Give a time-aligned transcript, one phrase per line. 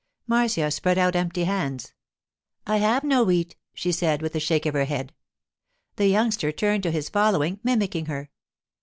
[0.25, 1.93] Marcia spread out empty hands.
[2.65, 5.13] 'I have no wheat,' she said, with a shake of her head.
[5.97, 8.31] The youngster turned to his following, mimicking her.